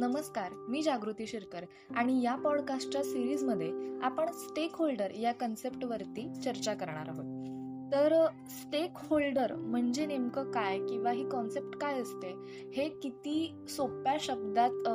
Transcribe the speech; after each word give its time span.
नमस्कार 0.00 0.52
मी 0.68 0.80
जागृती 0.82 1.26
शिरकर 1.26 1.64
आणि 1.96 2.20
या 2.22 2.34
पॉडकास्टच्या 2.34 3.02
सिरीजमध्ये 3.04 3.70
आपण 4.02 4.30
स्टेक 4.32 4.74
होल्डर 4.74 5.10
या 5.10 5.32
कन्सेप्टवरती 5.32 6.26
चर्चा 6.44 6.74
करणार 6.74 7.08
आहोत. 7.08 7.24
तर 7.92 8.14
स्टेक 8.50 8.98
होल्डर 9.00 9.54
म्हणजे 9.54 10.06
नेमकं 10.06 10.50
काय 10.52 10.78
किंवा 10.78 11.10
ही 11.10 11.28
कॉन्सेप्ट 11.28 11.76
काय 11.78 12.00
असते 12.02 12.32
हे 12.76 12.88
किती 13.02 13.64
सोप्या 13.68 14.16
शब्दात 14.20 14.88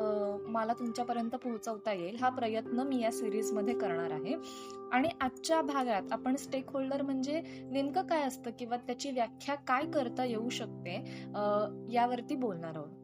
मला 0.48 0.74
तुमच्यापर्यंत 0.74 1.36
पोहोचवता 1.36 1.94
येईल 1.94 2.16
हा 2.22 2.30
प्रयत्न 2.30 2.88
मी 2.88 3.02
या 3.02 3.12
सिरीजमध्ये 3.12 3.78
करणार 3.80 4.12
आहे. 4.12 4.36
आणि 4.92 5.10
आजच्या 5.22 5.62
भागात 5.62 6.12
आपण 6.12 6.36
स्टेक 6.36 6.72
होल्डर 6.72 7.02
म्हणजे 7.02 7.42
नेमकं 7.72 8.08
काय 8.08 8.28
असतं 8.28 8.52
किंवा 8.60 8.78
त्याची 8.78 9.12
व्याख्या 9.12 9.56
काय 9.68 9.92
करता 9.94 10.26
येऊ 10.26 10.50
शकते 10.50 10.96
यावरती 11.94 12.36
बोलणार 12.36 12.76
आहोत. 12.76 13.00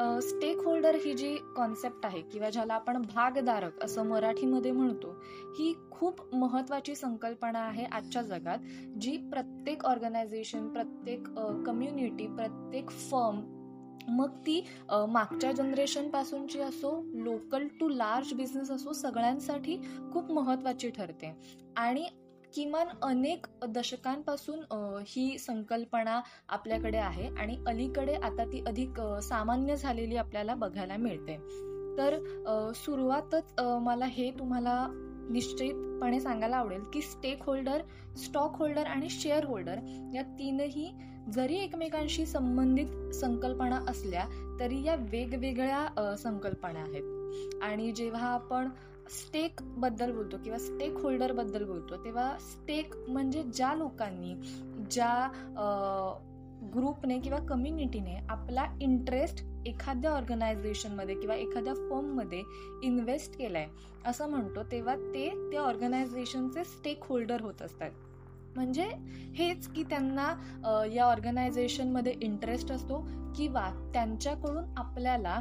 स्टेक 0.00 0.60
होल्डर 0.64 0.94
ही 0.94 1.14
जी 1.14 1.36
कॉन्सेप्ट 1.56 2.06
आहे 2.06 2.20
किंवा 2.22 2.50
ज्याला 2.50 2.74
आपण 2.74 3.02
भागधारक 3.02 3.84
असं 3.84 4.06
मराठीमध्ये 4.06 4.72
म्हणतो 4.72 5.10
ही 5.58 5.74
खूप 5.90 6.34
महत्वाची 6.34 6.94
संकल्पना 6.94 7.58
आहे 7.58 7.84
आजच्या 7.84 8.22
जगात 8.22 8.58
जी 9.00 9.16
प्रत्येक 9.16 9.84
ऑर्गनायझेशन 9.84 10.68
प्रत्येक 10.68 11.28
कम्युनिटी 11.66 12.26
प्रत्येक 12.26 12.90
फर्म 12.90 13.40
मग 14.08 14.30
ती 14.46 14.64
मागच्या 14.90 15.52
जनरेशनपासूनची 15.52 16.60
असो 16.60 17.02
लोकल 17.14 17.66
टू 17.80 17.88
लार्ज 17.88 18.32
बिझनेस 18.34 18.70
असो 18.70 18.92
सगळ्यांसाठी 18.92 19.76
खूप 20.12 20.30
महत्वाची 20.30 20.90
ठरते. 20.90 21.34
आणि 21.76 22.06
किमान 22.54 22.88
अनेक 23.02 23.46
दशकांपासून 23.68 24.60
ही 25.06 25.38
संकल्पना 25.38 26.20
आपल्याकडे 26.48 26.98
आहे 26.98 27.26
आणि 27.38 27.56
अलीकडे 27.66 28.14
आता 28.14 28.44
ती 28.44 28.62
अधिक 28.66 29.00
सामान्य 29.22 29.76
झालेली 29.76 30.16
आपल्याला 30.16 30.54
बघायला 30.54 30.96
मिळते. 30.96 31.36
तर 31.98 32.18
सुरुवातच 32.76 33.60
मला 33.82 34.06
हे 34.06 34.30
तुम्हाला 34.30 34.86
निश्चितपणे 35.30 36.20
सांगायला 36.20 36.56
आवडेल 36.56 36.82
की 36.92 37.00
स्टेक 37.02 37.42
होल्डर 37.42 37.82
स्टॉक 38.16 38.56
होल्डर 38.56 38.86
आणि 38.86 39.08
शेअर 39.10 39.44
होल्डर 39.44 39.78
या 40.14 40.22
तीनही 40.38 40.90
जरी 41.32 41.56
एकमेकांशी 41.56 42.26
संबंधित 42.26 43.14
संकल्पना 43.14 43.80
असल्या 43.88 44.24
तरी 44.60 44.82
या 44.84 44.94
वेगवेगळ्या 45.10 46.14
संकल्पना 46.18 46.80
आहेत. 46.80 47.62
आणि 47.62 47.90
जेव्हा 47.92 48.28
आपण 48.28 48.68
स्टेकबद्दल 49.10 50.12
बोलतो 50.12 50.36
किंवा 50.44 50.58
स्टेक 50.58 50.96
होल्डरबद्दल 50.98 51.64
बोलतो. 51.64 51.96
तेव्हा 52.04 52.32
स्टेक 52.40 52.94
म्हणजे 53.08 53.42
ज्या 53.54 53.74
लोकांनी 53.74 54.34
ज्या 54.90 55.12
ग्रुपने 56.74 57.18
किंवा 57.20 57.38
कम्युनिटीने 57.38 58.16
आपला 58.28 58.64
इंटरेस्ट 58.80 59.44
एखाद्या 59.66 60.10
ऑर्गनायझेशनमध्ये 60.10 61.14
किंवा 61.14 61.34
एखाद्या 61.34 61.74
फर्ममध्ये 61.74 62.42
इन्व्हेस्ट 62.82 63.36
केलाय 63.38 63.66
असं 64.06 64.30
म्हणतो 64.30 64.62
तेव्हा 64.62 64.94
ते 65.14 65.28
त्या 65.52 65.60
ऑर्गनायझेशनचे 65.60 66.64
स्टेक 66.64 67.04
होल्डर 67.04 67.40
होत 67.40 67.62
असतात. 67.62 67.90
म्हणजे 68.56 68.84
हेच 69.36 69.66
की 69.68 69.82
त्यांना 69.82 70.86
या 70.92 71.04
ऑर्गनायझेशनमध्ये 71.04 72.12
इंटरेस्ट 72.22 72.70
असतो 72.72 73.00
किंवा 73.36 73.68
त्यांच्याकडून 73.92 74.64
आपल्याला 74.76 75.40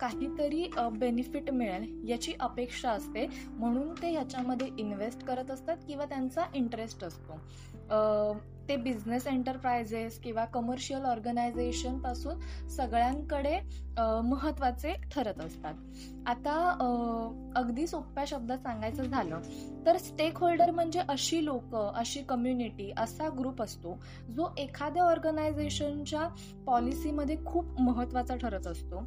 काहीतरी 0.00 0.66
बेनिफिट 0.92 1.50
मिळेल 1.50 2.10
याची 2.10 2.32
अपेक्षा 2.40 2.90
असते. 2.90 3.26
म्हणून 3.50 3.92
ते 4.02 4.10
ह्याच्यामध्ये 4.10 4.68
इन्व्हेस्ट 4.78 5.24
करत 5.24 5.50
असतात 5.50 5.76
किंवा 5.88 6.04
त्यांचा 6.04 6.44
इंटरेस्ट 6.54 7.04
असतो. 7.04 7.38
ते 8.68 8.76
बिझनेस 8.76 9.26
एंटरप्राइजेस 9.26 10.18
किंवा 10.18 10.44
कमर्शियल 10.44 11.04
ऑर्गनायझेशनपासून 11.04 12.38
सगळ्यांकडे 12.68 13.58
महत्त्वाचे 14.24 14.92
ठरत 15.12 15.40
असतात. 15.40 15.74
आता 16.26 16.54
अगदी 17.56 17.86
सोप्या 17.86 18.24
शब्दात 18.26 18.58
सांगायचं 18.58 19.02
झालं 19.02 19.40
तर 19.86 19.96
स्टेक 19.96 20.38
होल्डर 20.38 20.70
म्हणजे 20.70 21.00
अशी 21.08 21.44
लोक 21.44 21.74
अशी 21.76 22.22
कम्युनिटी 22.22 22.90
असा 22.96 23.28
ग्रुप 23.38 23.62
असतो 23.62 23.96
जो 24.30 24.48
एखाद्या 24.58 25.02
ऑर्गनायझेशनच्या 25.02 26.28
पॉलिसीमध्ये 26.66 27.36
खूप 27.46 27.80
महत्त्वाचा 27.80 28.36
ठरत 28.36 28.66
असतो. 28.66 29.04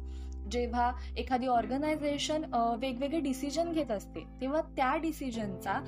जेव्हा 0.50 0.92
एखादी 1.16 1.46
ऑर्गनायझेशन 1.46 2.44
वेगवेगळे 2.54 3.20
डिसिजन 3.20 3.72
घेत 3.72 3.90
असते 3.90 4.24
तेव्हा 4.40 4.60
त्या 4.76 4.96
डिसिजनचा 4.96 5.80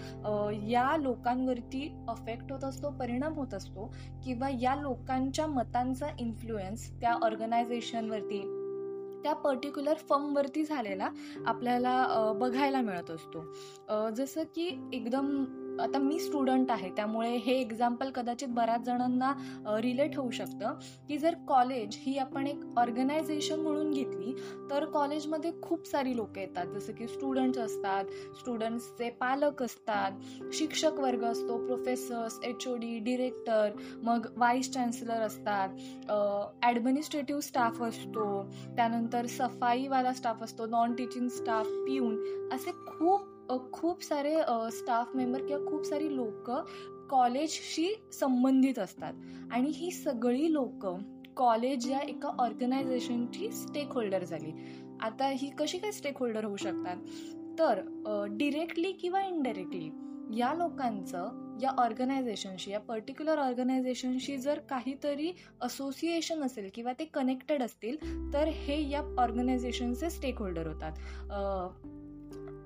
या 0.69 0.97
लोकांवरती 0.97 1.97
अफेक्ट 2.09 2.53
होत 2.53 2.65
असतो 2.65 2.91
परिणाम 2.91 3.35
होत 3.35 3.55
असतो 3.55 3.95
किंवा 4.25 4.49
या 4.61 4.75
लोकांच्या 4.75 5.47
मतांचा 5.47 6.07
इन्फ्लुएन्स 6.19 6.91
त्या 7.01 7.13
ऑर्गनायझेशनवरती 7.13 8.41
त्या 9.23 9.33
पर्टिक्युलर 9.35 9.95
फर्मवरती 9.95 10.65
झालेला 10.65 11.09
आपल्याला 11.47 12.07
बघायला 12.37 12.81
मिळत 12.81 13.11
असतो. 13.11 13.43
जसं 14.11 14.43
की 14.43 14.91
एकदम 14.93 15.45
आता 15.81 15.99
मी 15.99 16.19
स्टुडंट 16.19 16.71
आहे 16.71 16.91
त्यामुळे 16.91 17.31
हे 17.37 17.55
एक्झाम्पल 17.55 18.11
कदाचित 18.11 18.49
बऱ्याच 18.49 18.83
जणांना 18.83 19.33
रिलेट 19.83 20.17
होऊ 20.17 20.31
शकतं 20.31 20.79
की 21.09 21.19
जर 21.19 21.35
कॉलेज 21.49 21.97
ही 22.01 22.17
आपण 22.19 22.47
एक 22.47 22.61
ऑर्गनायझेशन 22.77 23.61
म्हणून 23.61 23.91
घेतली 23.91 24.35
तर 24.71 24.85
कॉलेजमध्ये 24.85 25.53
खूप 25.63 25.87
सारी 25.87 26.17
लोक 26.17 26.39
येतात 26.39 26.67
जसं 26.67 26.93
की 26.93 27.07
स्टुडंट्स 27.07 27.59
असतात 27.59 28.05
स्टुडंट्सचे 28.39 29.11
पालक 29.11 29.63
असतात 29.63 30.53
शिक्षक 30.53 31.01
वर्ग 31.01 31.25
असतो 31.25 31.59
professors 31.67 32.39
H 32.45 32.67
O 32.69 32.77
D 32.77 32.99
director 32.99 33.71
मग 34.03 34.27
व्हाईस 34.37 34.71
चान्सलर 34.73 35.23
असतात 35.23 35.69
ॲडमिनिस्ट्रेटिव्ह 36.63 37.41
स्टाफ 37.41 37.83
असतो 37.83 38.43
त्यानंतर 38.77 39.27
सफाईवाला 39.29 40.13
स्टाफ 40.13 40.43
असतो 40.43 40.67
नॉन 40.67 40.95
टीचिंग 40.95 41.29
स्टाफ 41.29 41.67
पिऊन 41.87 42.49
असे 42.53 42.73
खूप 42.73 43.30
खूप 43.73 44.03
सारे 44.03 44.37
स्टाफ 44.73 45.17
मेंबर 45.17 45.43
किंवा 45.43 45.71
खूप 45.71 45.85
सारी 45.85 46.17
लोक 46.17 46.51
कॉलेजशी 47.11 47.95
संबंधित 48.13 48.79
असतात. 48.79 49.13
आणि 49.51 49.71
ही 49.71 49.91
सगळी 49.91 50.53
लोक 50.53 50.87
कॉलेज 51.37 51.91
या 51.91 51.99
एका 51.99 52.29
ऑर्गनायझेशनची 52.29 53.51
स्टेक 53.53 53.93
होल्डर 53.93 54.25
झाली. 54.25 54.53
आता 55.01 55.29
ही 55.29 55.51
कशी 55.59 55.79
काय 55.79 55.93
स्टेक 55.93 56.19
होल्डर 56.19 56.45
होऊ 56.45 56.57
शकतात? 56.57 56.97
तर 57.59 57.81
डिरेक्टली 58.31 58.93
किंवा 58.93 59.23
इनडायरेक्टली 59.23 59.91
या 60.39 60.55
लोकांचं 60.55 61.59
या 61.63 61.71
ऑर्गनायझेशनशी 61.71 62.71
या 62.71 62.81
पर्टिक्युलर 62.81 63.39
ऑर्गनायझेशनशी 63.39 64.37
जर 64.37 64.59
काहीतरी 64.59 65.33
असोसिएशन 65.61 66.43
असेल 66.43 66.71
किंवा 66.75 66.93
ते 66.99 67.05
कनेक्टेड 67.05 67.63
असतील 67.63 67.97
तर 68.33 68.49
हे 68.49 68.91
या 68.91 69.01
ऑर्गनायझेशनचे 69.19 70.11
स्टेक 70.11 70.39
होल्डर 70.39 70.67
होतात. 70.67 70.93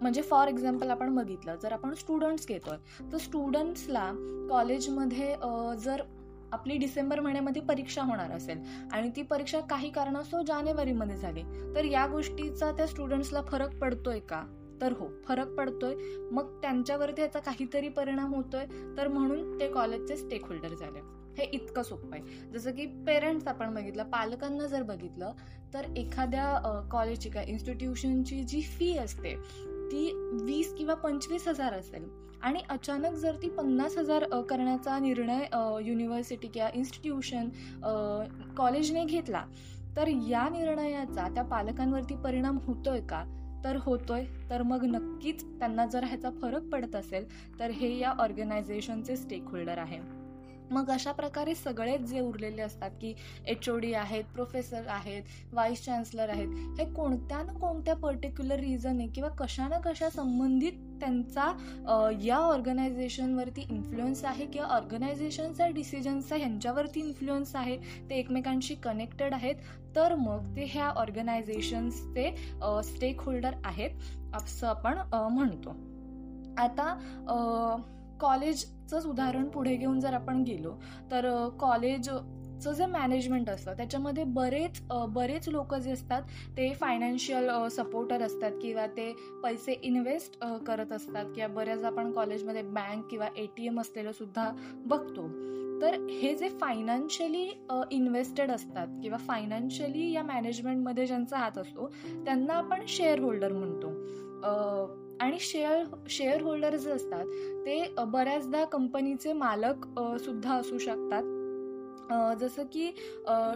म्हणजे 0.04 0.22
फॉर 0.22 0.48
एक्झाम्पल 0.48 0.90
आपण 0.90 1.14
बघितलं 1.14 1.56
जर 1.62 1.72
आपण 1.72 1.94
स्टुडंट्स 1.94 2.46
घेतोय 2.48 2.76
तर 3.12 3.18
स्टुडंट्सला 3.18 4.10
कॉलेजमध्ये 4.50 5.34
जर 5.80 6.02
आपली 6.52 6.76
डिसेंबर 6.76 7.20
महिन्यामध्ये 7.20 7.62
परीक्षा 7.62 8.02
होणार 8.02 8.30
असेल 8.30 8.58
आणि 8.92 9.10
ती 9.16 9.22
परीक्षा 9.22 9.60
काही 9.60 9.90
कारणास्तव 9.90 10.42
जानेवारीमध्ये 10.46 11.16
झाली 11.16 11.42
तर 11.74 11.84
या 11.84 12.06
गोष्टीचा 12.06 12.70
त्या 12.72 12.86
स्टुडंट्सला 12.86 13.42
फरक 13.42 13.78
पडतोय 13.78 14.18
का? 14.20 14.42
तर 14.80 14.92
हो 14.92 15.08
फरक 15.24 15.54
पडतोय. 15.54 15.94
मग 16.32 16.60
त्यांच्यावरती 16.62 17.22
याचा 17.22 17.38
काहीतरी 17.38 17.88
परिणाम 17.88 18.34
होतोय 18.34 18.66
तर 18.96 19.08
म्हणून 19.08 19.58
ते 19.60 19.68
कॉलेजचे 19.68 20.16
स्टेक 20.16 20.46
होल्डर 20.46 20.74
झाले. 20.74 21.00
हे 21.38 21.44
इतकं 21.52 21.82
सोपं 21.82 22.10
आहे. 22.12 22.50
जसं 22.52 22.70
की 22.70 22.86
पेरेंट्स 23.06 23.46
आपण 23.48 23.74
बघितलं 23.74 24.04
पालकांना 24.04 24.66
जर 24.66 24.82
बघितलं 24.82 25.32
तर 25.74 25.84
एखाद्या 25.96 26.88
कॉलेजची 26.90 27.28
किंवा 27.28 27.44
इन्स्टिट्यूशनची 27.48 28.42
जी 28.42 28.60
फी 28.62 28.96
असते 28.98 29.36
ती 29.84 30.10
वीस 30.42 30.74
किंवा 30.74 30.94
पंचवीस 30.94 31.48
हजार 31.48 31.72
असेल. 31.72 32.08
आणि 32.42 32.60
अचानक 32.70 33.14
जर 33.14 33.36
ती 33.42 33.48
पन्नास 33.48 33.96
हजार 33.98 34.24
करण्याचा 34.40 34.98
निर्णय 34.98 35.44
युनिव्हर्सिटी 35.86 36.48
किंवा 36.48 36.68
इन्स्टिट्यूशन 36.74 37.48
कॉलेजने 38.56 39.04
घेतला 39.04 39.44
तर 39.96 40.08
या 40.28 40.48
निर्णयाचा 40.48 41.28
त्या 41.34 41.42
पालकांवरती 41.44 42.14
परिणाम 42.14 42.58
होतोय 42.62 43.00
का? 43.00 43.24
तर 43.64 43.76
होतोय. 43.80 44.24
तर 44.50 44.62
मग 44.62 44.84
नक्कीच 44.84 45.44
त्यांना 45.58 45.86
जर 45.86 46.04
ह्याचा 46.04 46.30
फरक 46.42 46.62
पडत 46.62 46.96
असेल 46.96 47.24
तर 47.58 47.70
हे 47.70 47.96
या 47.98 48.10
ऑर्गनायझेशनचे 48.18 49.16
स्टेक 49.16 49.48
होल्डर 49.48 49.78
आहे. 49.78 49.98
मग 50.70 50.90
अशा 50.90 51.12
प्रकारे 51.12 51.54
सगळेच 51.54 52.00
जे 52.00 52.20
उरलेले 52.20 52.62
असतात 52.62 52.90
की 53.00 53.14
एच 53.46 53.68
ओ 53.68 53.76
डी 53.78 53.92
आहेत 53.94 54.24
प्रोफेसर 54.24 54.86
आहेत 54.88 55.22
व्हाईस 55.52 55.84
चान्सलर 55.84 56.28
आहेत 56.28 56.80
हे 56.80 56.84
कोणत्या 56.92 57.42
ना 57.42 57.52
कोणत्या 57.52 57.94
पर्टिक्युलर 57.96 58.58
रिझन 58.58 59.00
आहे 59.00 59.08
किंवा 59.08 59.30
कशा 59.38 59.68
ना 59.68 59.78
कशा 59.84 60.10
संबंधित 60.10 60.72
त्यांचा 61.00 61.52
या 62.22 62.36
ऑर्गनायझेशनवरती 62.36 63.66
इन्फ्लुएन्स 63.70 64.24
आहे 64.24 64.46
किंवा 64.46 64.68
ऑर्गनायझेशनचा 64.68 65.66
डिसिजन्सचा 65.68 66.36
ह्यांच्यावरती 66.36 67.00
इन्फ्लुएन्स 67.00 67.54
आहे 67.56 67.76
ते 68.10 68.18
एकमेकांशी 68.18 68.74
कनेक्टेड 68.74 69.34
आहेत 69.34 69.56
तर 69.96 70.14
मग 70.14 70.54
ते 70.56 70.64
ह्या 70.68 70.88
ऑर्गनायझेशन्सचे 70.96 72.30
स्टेक 72.84 73.20
होल्डर 73.20 73.54
आहेत 73.64 73.90
असं 74.34 74.66
आपण 74.66 74.98
म्हणतो. 75.12 75.76
आता 76.58 76.84
कॉलेजचंच 78.20 79.06
उदाहरण 79.06 79.48
पुढे 79.48 79.76
घेऊन 79.76 80.00
जर 80.00 80.14
आपण 80.14 80.42
गेलो 80.42 80.76
तर 81.10 81.48
कॉलेज 81.60 82.10
चं 82.62 82.72
जे 82.72 82.86
मॅनेजमेंट 82.86 83.50
असतं 83.50 83.72
त्याच्यामध्ये 83.72 84.24
बरेच 84.24 84.80
बरेच 85.08 85.48
लोक 85.48 85.74
जे 85.74 85.90
असतात 85.90 86.22
ते 86.56 86.72
फायनान्शियल 86.74 87.50
सपोर्टर 87.68 88.22
असतात 88.22 88.52
किंवा 88.62 88.86
ते 88.86 89.12
पैसे 89.42 89.72
इन्व्हेस्ट 89.72 90.44
करत 90.66 90.92
असतात 90.92 91.24
किंवा 91.34 91.54
बऱ्याच 91.54 91.84
आपण 91.84 92.12
कॉलेजमध्ये 92.12 92.62
बँक 92.62 93.06
किंवा 93.10 93.26
ए 93.36 93.46
टी 93.46 93.66
एम 93.66 93.80
असलेलं 93.80 94.12
सुद्धा 94.12 94.50
बघतो. 94.76 95.28
तर 95.82 95.94
हे 96.10 96.34
जे 96.34 96.48
फायनान्शियली 96.48 97.42
इन्व्हेस्टेड 97.90 98.50
असतात 98.50 98.86
किंवा 99.02 99.18
फायनान्शियली 99.18 100.12
या 100.12 100.22
मॅनेजमेंटमध्ये 100.22 101.06
ज्यांचा 101.06 101.36
हात 101.36 101.58
असतो 101.58 101.88
त्यांना 102.24 102.54
आपण 102.54 102.84
शेअर 102.88 103.18
होल्डर 103.18 103.52
म्हणतो 103.52 103.88
आणि 105.20 105.38
शेअर 105.40 105.84
शेअर 106.10 106.42
होल्डर 106.42 106.76
जे 106.76 106.90
असतात 106.90 107.26
ते 107.66 107.82
बऱ्याचदा 108.06 108.64
कंपनीचे 108.64 109.32
मालक 109.32 109.86
सुद्धा 110.24 110.54
असू 110.54 110.78
शकतात. 110.78 111.22
जसं 112.40 112.64
की 112.72 112.90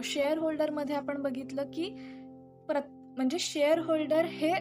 शेअर 0.03 0.37
होल्डरमध्ये 0.37 0.95
आपण 0.95 1.21
बघितलं 1.21 1.71
की 1.73 1.89
प्र 2.67 2.79
म्हणजे 3.17 3.37
शेअर 3.39 3.79
होल्डर 3.79 4.25
हे 4.25 4.53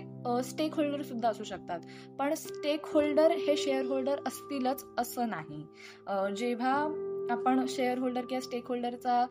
स्टेक 0.45 0.75
होल्डर 0.75 1.03
सुद्धा 1.03 1.29
असू 1.29 1.45
शकतात. 1.45 1.81
पण 2.19 2.35
स्टेक 2.35 2.87
होल्डर 2.87 3.31
हे 3.31 3.57
शेअर 3.57 3.85
होल्डर 3.85 4.21
असतीलच 4.27 4.85
असं 4.99 5.29
नाही. 5.29 5.65
जेव्हा 6.37 6.87
आपण 7.31 7.65
शेअर 7.69 7.99
होल्डर 7.99 8.25
किंवा 8.25 8.41
स्टेक 8.41 8.69
होल्डरचा 8.69 9.25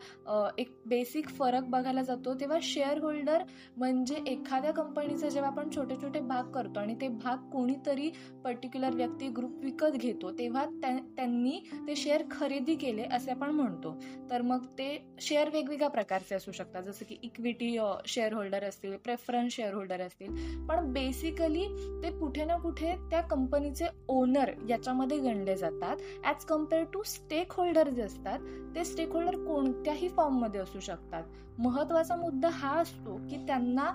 एक 0.58 0.70
बेसिक 0.86 1.28
फरक 1.28 1.64
बघायला 1.68 2.02
जातो 2.02 2.34
तेव्हा 2.34 2.58
शेअर 2.62 2.98
होल्डर 2.98 3.42
म्हणजे 3.76 4.16
एखाद्या 4.26 4.72
कंपनीचे 4.72 5.30
जेव्हा 5.30 5.50
आपण 5.50 5.70
छोटे 5.76 5.94
छोटे 6.02 6.20
भाग 6.20 6.50
करतो 6.52 6.80
आणि 6.80 6.94
ते 7.00 7.08
भाग 7.08 7.48
कोणीतरी 7.52 8.10
पर्टिक्युलर 8.44 8.94
व्यक्ती 8.94 9.28
ग्रुप 9.28 9.56
विकत 9.62 9.96
घेतो 9.96 10.30
तेव्हा 10.38 10.64
त्यांनी 10.82 11.58
ते 11.88 11.96
शेअर 11.96 12.22
खरेदी 12.30 12.74
केले 12.76 13.02
असे 13.12 13.30
आपण 13.30 13.50
म्हणतो. 13.50 13.94
तर 14.30 14.42
मग 14.42 14.64
ते 14.78 14.88
शेअर 15.20 15.48
वेगवेगळ्या 15.52 15.88
प्रकारचे 15.88 16.34
असू 16.34 16.52
शकतात 16.52 16.82
जसं 16.82 17.04
की 17.08 17.16
इक्विटी 17.22 17.76
शेअर 18.06 18.32
होल्डर 18.32 18.64
असतील 18.64 18.96
प्रेफरन्स 19.04 19.54
शेअर 19.54 19.74
होल्डर 19.74 20.00
असतील. 20.00 20.34
पण 20.68 20.92
बेसिकली 20.92 21.64
ते 22.02 22.10
कुठे 22.18 22.44
ना 22.44 22.56
कुठे 22.58 22.94
त्या 23.10 23.20
कंपनीचे 23.30 23.86
ओनर 24.08 24.52
याच्यामध्ये 24.68 25.18
गणले 25.18 25.56
जातात 25.56 25.96
as 26.24 26.44
compare 26.44 26.84
to 26.92 27.02
stake 27.06 27.52
holder 27.52 27.87
जे 27.90 28.02
असतात 28.02 28.38
ते 28.74 28.84
स्टेक 28.84 29.12
होल्डर 29.12 29.34
कोणत्याही 29.34 30.08
फॉर्ममध्ये 30.08 30.60
असू 30.60 30.80
शकतात. 30.80 31.22
महत्त्वाचा 31.58 32.16
मुद्दा 32.16 32.48
हा 32.48 32.80
असतो 32.80 33.20
की 33.30 33.36
त्यांना 33.46 33.92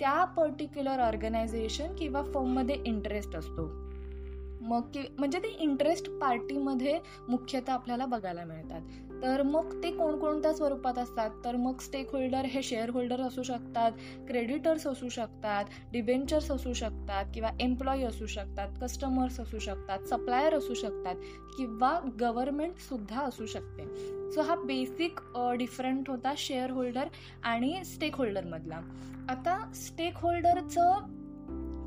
त्या 0.00 0.24
पर्टिक्युलर 0.24 1.00
ऑर्गनायझेशन 1.00 1.94
किंवा 1.94 2.22
फॉर्ममध्ये 2.22 2.82
इंटरेस्ट 2.86 3.36
असतो. 3.36 3.85
मग 4.60 4.90
की 4.94 5.02
म्हणजे 5.18 5.38
ते 5.38 5.48
इंटरेस्ट 5.60 6.10
पार्टीमध्ये 6.10 6.98
मुख्यतः 7.28 7.72
आपल्याला 7.72 8.06
बघायला 8.06 8.44
मिळतात. 8.44 8.80
तर 9.22 9.42
मग 9.42 9.82
ते 9.82 9.90
कोणकोणत्या 9.90 10.52
स्वरूपात 10.54 10.98
असतात? 10.98 11.30
तर 11.44 11.56
मग 11.56 11.78
स्टेक 11.80 12.12
होल्डर 12.12 12.44
हे 12.44 12.62
शेअर 12.62 12.90
होल्डर 12.90 13.20
असू 13.20 13.42
शकतात 13.42 13.92
क्रेडिटर्स 14.28 14.86
असू 14.86 15.08
शकतात 15.08 15.64
डिबेंचर्स 15.92 16.50
असू 16.50 16.72
शकतात 16.72 17.24
किंवा 17.34 17.50
एम्प्लॉई 17.60 18.02
असू 18.02 18.26
शकतात 18.26 18.68
कस्टमर्स 18.82 19.40
असू 19.40 19.58
शकतात 19.58 19.98
सप्लायर 19.98 20.54
असू 20.54 20.74
शकतात 20.74 21.14
किंवा 21.56 22.00
गव्हर्नमेंटसुद्धा 22.20 23.20
असू 23.20 23.46
शकते. 23.46 23.84
सो 24.32 24.40
हा 24.40 24.54
बेसिक 24.54 25.20
डिफरंट 25.58 26.10
होता 26.10 26.32
शेअर 26.36 26.70
होल्डर 26.70 27.08
आणि 27.42 27.84
स्टेक 27.84 28.16
होल्डरमधला 28.16 28.80
आता 29.28 29.72
स्टेक 29.74 30.16
होल्डरचं 30.16 30.98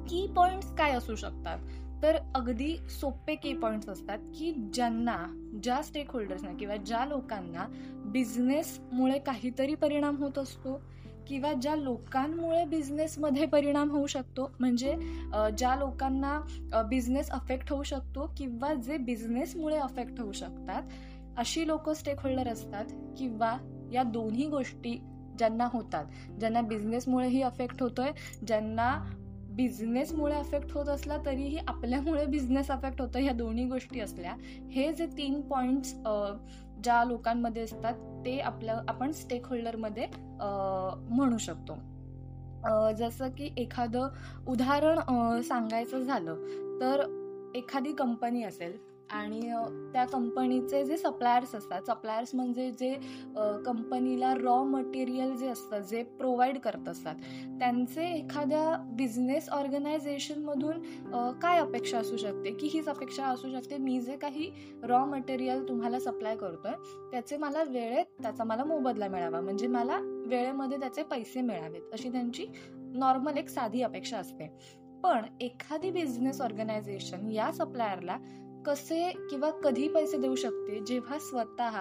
की 0.06 0.26
पॉईंट्स 0.36 0.76
काय 0.76 0.92
असू 0.92 1.16
शकतात? 1.16 1.58
तर 2.04 2.18
अगदी 2.36 2.78
सोपे 2.78 3.36
की 3.36 3.54
पॉईंट्स 3.54 3.90
असतात 3.90 4.18
की 4.18 4.70
ज्यांना 4.74 5.50
ज्या 5.64 5.82
स्टेक 5.82 6.12
होल्डर्सना 6.12 6.54
किंवा 6.54 6.76
ज्या 6.76 7.06
लोकांना 7.06 7.66
बिझनेसमुळे 8.06 9.20
काहीतरी 9.20 9.76
परिणाम 9.76 10.16
होत 10.16 10.38
असतो 10.38 10.82
किंवा 11.28 11.54
ज्या 11.54 11.76
लोकांमुळे 11.76 12.66
बिझनेसमध्ये 12.66 13.46
परिणाम 13.46 13.92
होऊ 13.92 14.08
शकतो 14.08 14.52
म्हणजे 14.60 14.96
ज्या 15.58 15.76
लोकांना 15.76 16.42
बिझनेस 16.90 17.30
अफेक्ट 17.30 17.74
होऊ 17.74 17.84
शकतो 17.84 18.34
किंवा 18.38 18.74
जे 18.74 18.98
बिझनेसमुळे 18.98 19.78
अफेक्ट 19.78 20.20
होऊ 20.20 20.32
शकतात 20.32 20.82
अशी 21.38 21.68
लोक 21.68 21.90
स्टेक 21.90 22.20
होल्डर 22.20 22.48
असतात 22.48 22.86
किंवा 23.18 23.58
या 23.94 24.04
दोन्ही 24.04 24.48
गोष्टी 24.48 25.02
ज्यांना 25.38 25.68
होतात. 25.74 26.06
ज्यांना 26.40 26.62
बिझनेसमुळेही 26.62 27.42
अफेक्ट 27.42 27.84
होतोय 27.84 28.12
ज्यांना 28.48 29.12
बिझनेसमुळे 29.60 30.36
अफेक्ट 30.36 30.72
होत 30.74 30.90
असला 30.90 31.18
तरीही 31.26 31.58
आपल्यामुळे 31.68 32.26
बिझनेस 32.26 32.70
अफेक्ट 32.72 33.02
होतं 33.02 33.20
ह्या 33.20 33.34
दोन्ही 33.34 33.66
गोष्टी 33.66 34.00
असल्या 34.00 34.36
हे 34.72 34.92
जे 34.94 35.06
तीन 35.18 35.42
पॉईंट्स 35.42 35.94
ज्या 36.84 37.04
लोकांमध्ये 37.06 37.64
असतात 37.64 37.94
ते 38.26 38.38
आपलं 38.40 38.84
आपण 38.88 39.12
स्टेक 39.12 39.48
होल्डरमध्ये 39.48 40.06
म्हणू 40.42 41.38
शकतो. 41.38 41.74
जसं 42.98 43.30
की 43.30 43.50
एखादं 43.58 44.08
उदाहरण 44.48 45.42
सांगायचं 45.42 46.04
झालं 46.04 46.80
तर 46.82 47.04
एखादी 47.56 47.92
कंपनी 47.94 48.44
असेल 48.44 48.78
आणि 49.10 49.42
त्या 49.94 50.06
कंपनीचे 50.06 50.84
जे 50.86 50.98
सप्लायर्स 50.98 51.56
असतात 51.56 51.82
सप्लायर्स 51.88 52.34
म्हणजे 52.36 52.70
जे 52.72 52.94
कंपनीला 53.66 54.34
रॉ 54.34 54.62
मटेरियल 54.64 55.36
जे 55.38 55.48
असतं 55.48 55.82
जे 55.82 56.04
प्रोव्हाइड 56.20 56.58
करत 56.60 56.88
असतात 56.90 57.16
त्यांचे 57.60 58.06
एखाद्या 58.10 58.76
बिझनेस 58.98 59.50
ऑर्गनायझेशनमधून 59.50 60.82
काय 61.42 61.60
अपेक्षा 61.60 61.98
असू 62.00 62.18
शकते? 62.18 62.52
की 62.52 62.68
हीच 62.74 62.88
अपेक्षा 62.90 63.26
असू 63.26 63.52
शकते 63.52 63.78
मी 63.78 64.00
जे 64.02 64.16
काही 64.18 64.50
रॉ 64.84 65.04
मटेरियल 65.06 65.68
तुम्हाला 65.70 66.00
सप्लाय 66.00 66.36
करतोय 66.38 66.74
त्याचे 67.12 67.38
मला 67.38 67.64
वेळेत 67.64 68.22
त्याचा 68.22 68.44
मला 68.44 68.64
मोबदला 68.64 69.08
मिळावा. 69.08 69.42
म्हणजे 69.42 69.68
मला 69.68 70.00
वेळेमध्ये 70.28 70.78
त्याचे 70.80 71.04
पैसे 71.04 71.42
मिळावेत 71.42 71.94
अशी 71.94 72.12
त्यांची 72.12 72.46
नॉर्मल 72.96 73.38
एक 73.38 73.50
साधी 73.50 73.82
अपेक्षा 73.82 74.18
असते. 74.18 74.48
पण 75.04 75.26
एखादी 75.42 75.90
बिझनेस 75.92 76.42
ऑर्गनायझेशन 76.42 77.30
या 77.32 77.52
सप्लायरला 77.52 78.18
कसे 78.66 79.12
किंवा 79.30 79.50
कधी 79.64 79.88
पैसे 79.88 80.18
देऊ 80.18 80.36
शकते 80.36 80.80
जेव्हा 80.80 81.18
स्वतः 81.20 81.80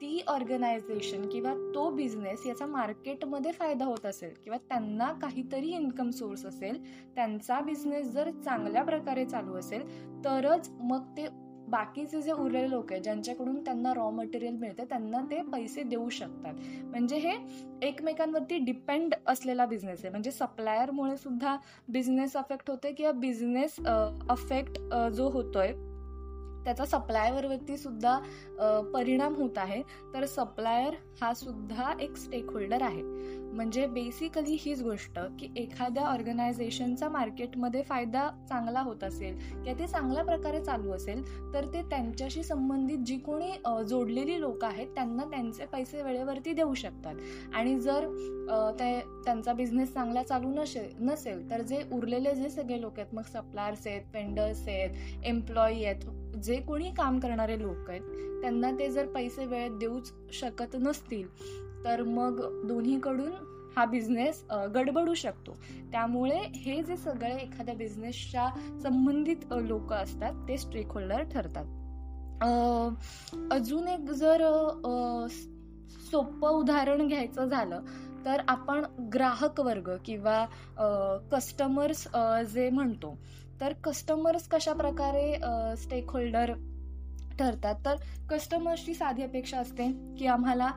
ती 0.00 0.20
ऑर्गनायझेशन 0.28 1.26
किंवा 1.28 1.52
तो 1.74 1.90
बिझनेस 1.90 2.46
याचा 2.46 2.66
मार्केटमध्ये 2.66 3.52
फायदा 3.52 3.84
होत 3.84 4.06
असेल 4.06 4.32
किंवा 4.44 4.58
त्यांना 4.58 5.12
काहीतरी 5.12 5.70
इन्कम 5.70 6.10
सोर्स 6.10 6.44
असेल 6.46 6.82
त्यांचा 7.14 7.60
बिझनेस 7.60 8.06
जर 8.06 8.30
चांगल्या 8.44 8.82
प्रकारे 8.82 9.24
चालू 9.24 9.54
असेल 9.54 9.82
तरच 10.24 10.70
मग 10.80 11.04
ते 11.16 11.26
बाकीचे 11.68 12.20
जे 12.22 12.32
उरलेले 12.32 12.70
लोक 12.70 12.92
आहेत 12.92 13.02
ज्यांच्याकडून 13.02 13.62
त्यांना 13.64 13.92
रॉ 13.94 14.08
मटेरियल 14.10 14.56
मिळते 14.56 14.84
त्यांना 14.84 15.20
ते 15.30 15.40
पैसे 15.42 15.82
देऊ 15.82 16.08
शकतात. 16.08 16.54
म्हणजे 16.84 17.16
हे 17.16 17.34
एकमेकांवरती 17.82 18.58
डिपेंड 18.58 19.14
असलेला 19.26 19.66
बिझनेस 19.66 20.00
आहे. 20.00 20.10
म्हणजे 20.10 20.30
सप्लायरमुळे 20.30 21.16
सुद्धा 21.16 21.56
बिझनेस 21.88 22.36
अफेक्ट 22.36 22.70
होते 22.70 22.92
किंवा 22.92 23.12
बिझनेस 23.12 23.76
अफेक्ट 24.30 24.78
जो 25.12 25.28
होतोय 25.28 25.72
त्याचा 26.64 26.84
सप्लायरवरती 26.86 27.76
सुद्धा 27.76 28.18
परिणाम 28.94 29.34
होत 29.34 29.58
आहे. 29.58 29.82
तर 30.14 30.24
सप्लायर 30.26 30.94
हा 31.20 31.32
सुद्धा 31.34 31.92
एक 32.00 32.16
स्टेकहोल्डर 32.16 32.82
आहे. 32.82 33.02
म्हणजे 33.52 33.86
बेसिकली 33.86 34.56
हीच 34.60 34.82
गोष्ट 34.82 35.18
की 35.38 35.48
एखाद्या 35.56 36.02
ऑर्गनायझेशनचा 36.08 37.08
मार्केटमध्ये 37.08 37.82
फायदा 37.82 38.28
चांगला 38.48 38.80
होत 38.80 39.04
असेल 39.04 39.38
किंवा 39.38 39.72
ते 39.78 39.86
चांगल्या 39.86 40.24
प्रकारे 40.24 40.60
चालू 40.64 40.92
असेल 40.92 41.22
तर 41.54 41.66
ते 41.74 41.82
त्यांच्याशी 41.90 42.42
संबंधित 42.42 42.98
जी 43.06 43.16
कोणी 43.18 43.50
जोडलेली 43.88 44.40
लोक 44.40 44.64
आहेत 44.64 44.88
त्यांना 44.94 45.24
त्यांचे 45.30 45.66
पैसे 45.66 46.02
वेळेवरती 46.02 46.52
देऊ 46.52 46.74
शकतात. 46.74 47.14
आणि 47.54 47.78
जर 47.80 48.06
ते 48.80 49.00
त्यांचा 49.24 49.52
बिझनेस 49.52 49.92
चांगला 49.94 50.22
चालू 50.22 50.48
नसेल 50.52 50.88
नसेल 51.00 51.48
तर 51.50 51.62
जे 51.62 51.82
उरलेले 51.92 52.34
जे 52.34 52.48
सगळे 52.50 52.80
लोक 52.80 52.98
आहेत 52.98 53.14
मग 53.14 53.22
सप्लायर्स 53.32 53.86
आहेत 53.86 54.14
वेंडर्स 54.14 54.66
आहेत 54.68 55.24
एम्प्लॉई 55.24 55.84
आहेत 55.84 56.29
जे 56.44 56.56
कोणी 56.56 56.90
काम 56.90 57.18
करणारे 57.18 57.60
लोक 57.62 57.90
आहेत 57.90 58.40
त्यांना 58.40 58.70
ते 58.70 58.88
जर 58.90 59.06
पैसे 59.06 59.44
वेळेत 59.46 59.70
देऊच 59.70 60.12
शकत 60.32 60.76
नसतील 60.80 61.26
तर 61.84 62.02
मग 62.02 62.40
दोन्हीकडून 62.66 63.32
हा 63.76 63.84
बिझनेस 63.84 64.44
गडबडू 64.74 65.14
शकतो. 65.14 65.52
त्यामुळे 65.92 66.38
हे 66.54 66.82
जे 66.82 66.96
सगळे 66.96 67.34
एखाद्या 67.34 67.74
बिझनेसच्या 67.74 68.48
संबंधित 68.82 69.52
लोक 69.52 69.92
असतात 69.92 70.48
ते 70.48 70.56
स्टेक 70.58 70.92
होल्डर 70.92 71.22
ठरतात 71.22 71.64
अजून 73.52 73.88
एक 73.88 74.10
जर 74.10 74.42
सोपं 76.10 76.48
उदाहरण 76.48 77.06
घ्यायचं 77.06 77.44
झालं 77.44 77.80
तर 78.24 78.40
आपण 78.48 78.84
ग्राहक 79.14 79.60
वर्ग 79.60 79.90
किंवा 80.04 80.44
कस्टमर्स 81.32 82.06
जे 82.54 82.70
म्हणतो 82.70 83.18
तर 83.60 83.72
कस्टमर्स 83.84 84.46
कशा 84.48 84.72
प्रकारे 84.72 85.34
स्टेक 85.76 86.10
होल्डर 86.10 86.52
ठरतात? 87.38 87.74
तर 87.84 87.96
कस्टमर्सची 88.30 88.94
साधी 88.94 89.22
अपेक्षा 89.22 89.58
असते 89.58 89.90
की 90.18 90.26
आम्हाला 90.26 90.70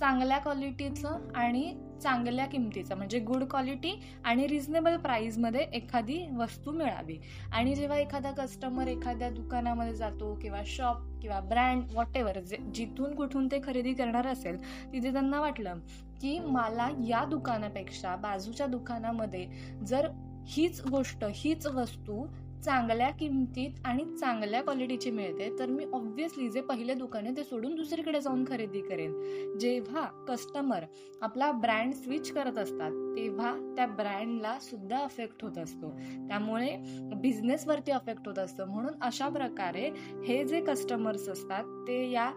चांगल्या 0.00 0.38
क्वालिटीचं 0.38 1.32
आणि 1.34 1.74
चांगल्या 2.02 2.44
किमतीचं 2.46 2.96
म्हणजे 2.96 3.18
गुड 3.18 3.42
क्वालिटी 3.50 3.92
आणि 4.24 4.46
रिझनेबल 4.48 4.96
प्राईजमध्ये 4.96 5.60
एखादी 5.74 6.18
वस्तू 6.36 6.72
मिळावी. 6.72 7.16
आणि 7.52 7.74
जेव्हा 7.74 7.98
एखादा 7.98 8.30
कस्टमर 8.30 8.88
एखाद्या 8.88 9.30
दुकानामध्ये 9.30 9.94
जातो 9.94 10.32
किंवा 10.42 10.60
शॉप 10.66 10.96
किंवा 11.22 11.40
ब्रँड 11.40 11.82
वॉट 11.94 12.16
एव्हर 12.16 12.38
जे 12.40 12.56
जिथून 12.74 13.14
कुठून 13.14 13.46
ते 13.46 13.60
खरेदी 13.64 13.94
करणार 13.94 14.26
असेल 14.26 14.62
तिथे 14.92 15.12
त्यांना 15.12 15.40
वाटलं 15.40 15.78
की 16.20 16.38
मला 16.38 16.88
या 17.08 17.24
दुकानापेक्षा 17.24 18.16
बाजूच्या 18.16 18.66
दुकानामध्ये 18.66 19.46
जर 19.86 20.08
हीच 20.48 20.80
गोष्ट 20.90 21.24
हीच 21.34 21.66
वस्तू 21.66 22.26
चांगल्या 22.64 23.08
किमतीत 23.10 23.86
आणि 23.86 24.04
चांगल्या 24.20 24.60
क्वालिटीची 24.62 25.10
मिळते 25.10 25.48
तर 25.58 25.66
मी 25.66 25.84
ऑब्व्हियसली 25.94 26.48
जे 26.50 26.60
पहिले 26.60 26.94
दुकान 26.94 27.26
आहे 27.26 27.36
ते 27.36 27.44
सोडून 27.44 27.74
दुसरीकडे 27.74 28.20
जाऊन 28.20 28.44
खरेदी 28.48 28.80
करेन. 28.80 29.12
जेव्हा 29.58 30.02
कस्टमर 30.28 30.84
आपला 31.22 31.50
ब्रँड 31.52 31.94
स्विच 31.94 32.30
करत 32.32 32.58
असतात 32.58 32.90
तेव्हा 33.16 33.52
त्या 33.76 33.86
ब्रँडला 33.86 34.58
सुद्धा 34.60 34.98
अफेक्ट 34.98 35.44
होत 35.44 35.58
असतो. 35.58 35.90
त्यामुळे 36.28 36.76
बिझनेसवरती 37.14 37.92
अफेक्ट 37.92 38.28
होत 38.28 38.38
असतं. 38.38 38.64
म्हणून 38.64 39.02
अशा 39.02 39.28
प्रकारे 39.28 39.88
हे 40.26 40.44
जे 40.44 40.60
कस्टमर्स 40.60 41.28
असतात 41.28 41.64
ते 41.88 42.04
या 42.10 42.30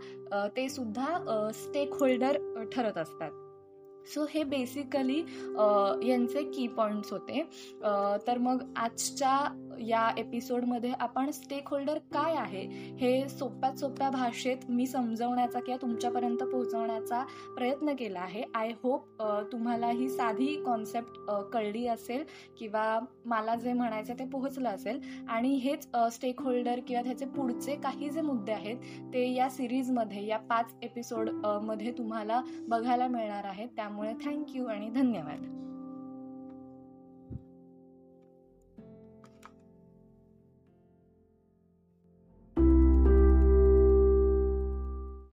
ते 0.56 0.70
सुद्धा 0.70 1.50
स्टेक 1.53 1.94
होल्डर 1.94 2.38
ठरत 2.74 2.98
असतात. 2.98 3.40
सो 4.05 4.25
हे 4.29 4.43
बेसिकली 4.43 5.17
यांचे 6.08 6.43
की 6.43 6.67
पॉईंट्स 6.67 7.12
होते. 7.13 7.41
तर 8.27 8.38
मग 8.38 8.63
आजच्या 8.77 9.38
या 9.79 10.10
एपिसोडमध्ये 10.17 10.91
आपण 11.00 11.29
स्टेक 11.31 11.67
होल्डर 11.67 11.98
काय 12.13 12.36
आहे 12.36 12.62
हे 13.00 13.27
सोप्यात 13.29 13.77
सोप्या 13.79 14.10
भाषेत 14.10 14.70
मी 14.70 14.86
समजवण्याचा 14.88 15.60
किंवा 15.60 15.77
तुमच्यापर्यंत 15.81 16.38
पोहोचवण्याचा 16.41 17.24
प्रयत्न 17.55 17.93
केला 18.00 18.20
आहे. 18.20 18.43
आय 18.55 18.72
होप 18.84 19.22
तुम्हाला 19.51 19.89
ही 19.89 20.10
साधी 20.10 20.55
कॉन्सेप्ट 20.65 21.20
कळली 21.53 21.86
असेल 21.88 22.24
किंवा 22.60 23.00
मला 23.25 23.55
जे 23.55 23.74
म्हणायचं 23.74 24.20
ते 24.20 24.25
पोहोचलं 24.25 24.70
असेल. 24.70 25.00
आणि 25.29 25.53
हेच 25.55 25.88
स्टेक 26.13 26.41
होल्डर 26.41 26.79
किंवा 26.88 27.01
त्याचे 27.03 27.25
पुढचे 27.27 27.75
काही 27.84 28.10
जे 28.10 28.22
मुद्दे 28.22 28.51
आहेत 28.51 28.77
ते 29.13 29.27
या 29.34 29.50
सिरीजमध्ये 29.50 30.25
या 30.25 30.38
पाच 30.39 30.74
एपिसोडमध्ये 30.84 31.91
तुम्हाला 31.98 32.41
बघायला 32.70 33.08
मिळणार 33.08 33.46
आहेत. 33.46 33.67
त्यामुळे 33.91 34.13
थँक्यू 34.25 34.65
आणि 34.65 34.89
धन्यवाद. 34.89 35.39